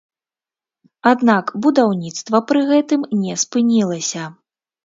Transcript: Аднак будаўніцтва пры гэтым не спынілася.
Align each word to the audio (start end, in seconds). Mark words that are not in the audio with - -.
Аднак 1.11 1.45
будаўніцтва 1.65 2.37
пры 2.53 2.65
гэтым 2.71 3.07
не 3.27 3.39
спынілася. 3.43 4.23